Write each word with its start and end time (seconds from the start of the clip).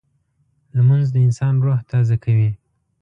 لمونځ 0.75 1.07
د 1.11 1.15
انسان 1.27 1.53
روح 1.65 1.79
تازه 1.91 2.15
کوي 2.23 2.51